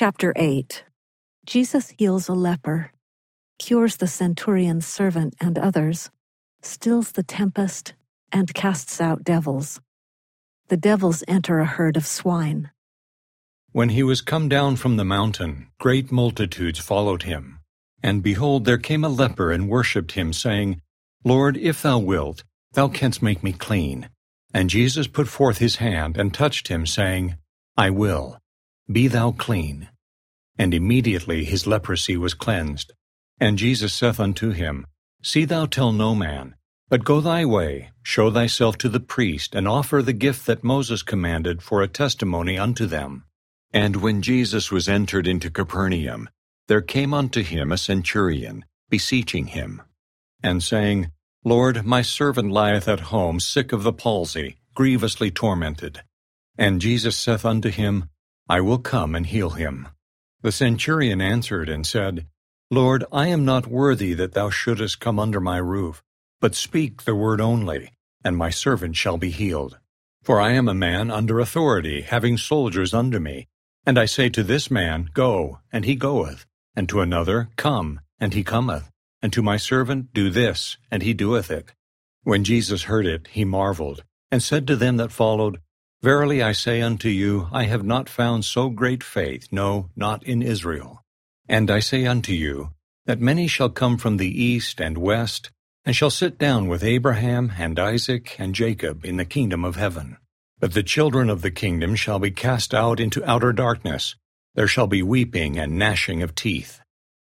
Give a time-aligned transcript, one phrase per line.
[0.00, 0.84] Chapter 8
[1.44, 2.92] Jesus heals a leper,
[3.58, 6.08] cures the centurion's servant and others,
[6.62, 7.94] stills the tempest,
[8.30, 9.80] and casts out devils.
[10.68, 12.70] The devils enter a herd of swine.
[13.72, 17.58] When he was come down from the mountain, great multitudes followed him.
[18.00, 20.80] And behold, there came a leper and worshipped him, saying,
[21.24, 22.44] Lord, if thou wilt,
[22.74, 24.10] thou canst make me clean.
[24.54, 27.34] And Jesus put forth his hand and touched him, saying,
[27.76, 28.38] I will.
[28.90, 29.88] Be thou clean.
[30.56, 32.92] And immediately his leprosy was cleansed.
[33.38, 34.86] And Jesus saith unto him,
[35.22, 36.54] See thou tell no man,
[36.88, 41.02] but go thy way, show thyself to the priest, and offer the gift that Moses
[41.02, 43.24] commanded for a testimony unto them.
[43.72, 46.30] And when Jesus was entered into Capernaum,
[46.66, 49.82] there came unto him a centurion, beseeching him,
[50.42, 51.10] and saying,
[51.44, 56.02] Lord, my servant lieth at home, sick of the palsy, grievously tormented.
[56.56, 58.08] And Jesus saith unto him,
[58.48, 59.88] I will come and heal him.
[60.42, 62.26] The centurion answered and said,
[62.70, 66.02] Lord, I am not worthy that thou shouldest come under my roof,
[66.40, 67.92] but speak the word only,
[68.24, 69.78] and my servant shall be healed.
[70.22, 73.48] For I am a man under authority, having soldiers under me.
[73.86, 78.34] And I say to this man, Go, and he goeth, and to another, Come, and
[78.34, 78.90] he cometh,
[79.22, 81.72] and to my servant, Do this, and he doeth it.
[82.22, 85.60] When Jesus heard it, he marveled, and said to them that followed,
[86.00, 90.42] Verily I say unto you, I have not found so great faith, no, not in
[90.42, 91.02] Israel.
[91.48, 92.70] And I say unto you,
[93.06, 95.50] that many shall come from the east and west,
[95.84, 100.18] and shall sit down with Abraham and Isaac and Jacob in the kingdom of heaven.
[100.60, 104.14] But the children of the kingdom shall be cast out into outer darkness.
[104.54, 106.80] There shall be weeping and gnashing of teeth.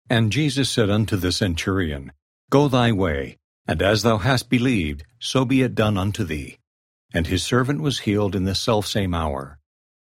[0.10, 2.12] And Jesus said unto the centurion,
[2.50, 6.58] Go thy way, and as thou hast believed, so be it done unto thee.
[7.14, 9.60] And his servant was healed in the selfsame hour.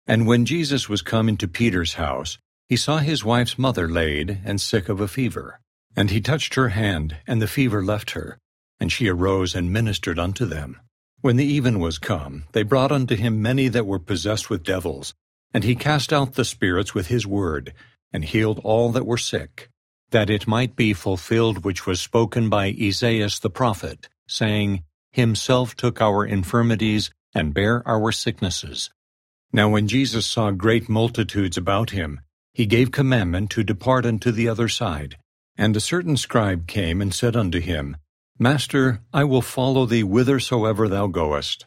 [0.07, 4.61] And when Jesus was come into Peter's house, he saw his wife's mother laid and
[4.61, 5.61] sick of a fever.
[5.97, 8.39] And he touched her hand, and the fever left her,
[8.79, 10.81] and she arose and ministered unto them.
[11.21, 15.13] When the even was come, they brought unto him many that were possessed with devils,
[15.53, 17.75] and he cast out the spirits with his word,
[18.13, 19.69] and healed all that were sick,
[20.11, 26.01] that it might be fulfilled which was spoken by Esaias the prophet, saying, Himself took
[26.01, 28.91] our infirmities, and bare our sicknesses.
[29.53, 32.21] Now when Jesus saw great multitudes about him,
[32.53, 35.17] he gave commandment to depart unto the other side.
[35.57, 37.97] And a certain scribe came and said unto him,
[38.39, 41.67] Master, I will follow thee whithersoever thou goest.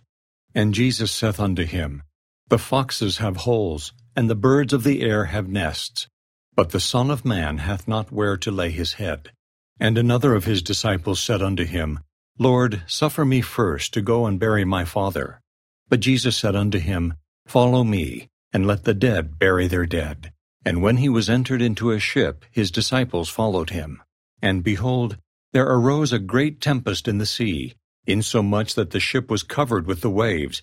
[0.56, 2.04] And Jesus saith unto him,
[2.48, 6.08] The foxes have holes, and the birds of the air have nests,
[6.56, 9.32] but the Son of Man hath not where to lay his head.
[9.80, 12.00] And another of his disciples said unto him,
[12.40, 15.40] Lord, suffer me first to go and bury my father.
[15.90, 17.14] But Jesus said unto him,
[17.46, 20.32] Follow me, and let the dead bury their dead.
[20.66, 24.02] And when he was entered into a ship, his disciples followed him.
[24.42, 25.18] And behold,
[25.52, 27.76] there arose a great tempest in the sea,
[28.08, 30.62] insomuch that the ship was covered with the waves,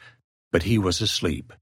[0.50, 1.52] but he was asleep.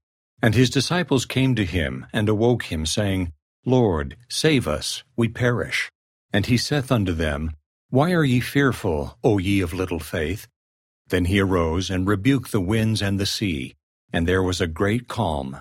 [0.41, 3.33] And his disciples came to him, and awoke him, saying,
[3.65, 5.91] Lord, save us, we perish.
[6.31, 7.51] And he saith unto them,
[7.91, 10.47] Why are ye fearful, O ye of little faith?
[11.07, 13.75] Then he arose, and rebuked the winds and the sea,
[14.13, 15.59] and there was a great calm.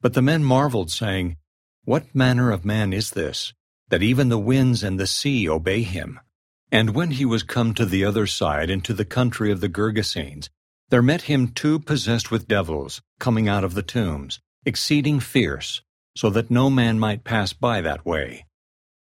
[0.00, 1.36] But the men marveled, saying,
[1.84, 3.52] What manner of man is this,
[3.88, 6.18] that even the winds and the sea obey him?
[6.72, 10.48] And when he was come to the other side into the country of the Gergesenes,
[10.88, 15.82] there met him two possessed with devils, coming out of the tombs, exceeding fierce,
[16.16, 18.46] so that no man might pass by that way.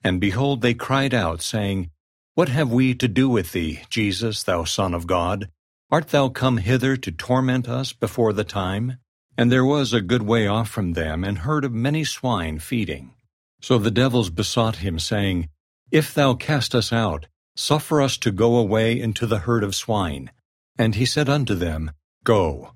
[0.04, 1.90] And behold, they cried out, saying,
[2.36, 5.50] What have we to do with thee, Jesus, thou Son of God?
[5.92, 8.98] Art thou come hither to torment us before the time?
[9.38, 13.14] And there was a good way off from them an herd of many swine feeding.
[13.62, 15.50] So the devils besought him, saying,
[15.92, 17.28] If thou cast us out,
[17.62, 20.32] Suffer us to go away into the herd of swine.
[20.78, 21.92] And he said unto them,
[22.24, 22.72] Go.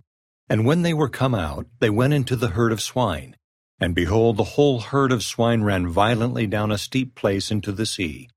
[0.49, 3.37] And when they were come out, they went into the herd of swine.
[3.79, 7.85] And behold, the whole herd of swine ran violently down a steep place into the
[7.85, 8.27] sea,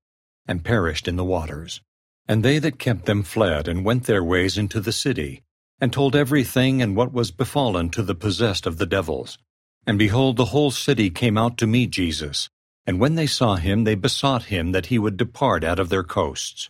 [0.47, 1.81] and perished in the waters.
[2.27, 5.43] And they that kept them fled, and went their ways into the city,
[5.79, 9.37] and told everything and what was befallen to the possessed of the devils.
[9.85, 12.49] And behold, the whole city came out to meet Jesus,
[12.85, 16.03] and when they saw him, they besought him that he would depart out of their
[16.03, 16.69] coasts.